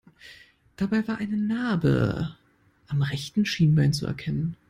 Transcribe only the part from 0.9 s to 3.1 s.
war eine Narbe am